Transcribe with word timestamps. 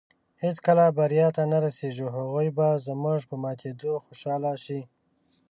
هېڅکله 0.43 0.85
بریا 0.97 1.27
ته 1.35 1.43
نۀ 1.49 1.59
رسېږو. 1.65 2.07
هغوی 2.17 2.47
به 2.57 2.67
زموږ 2.85 3.19
په 3.29 3.35
ماتېدو 3.43 3.91
خوشحاله 4.05 4.51
شي 4.63 4.79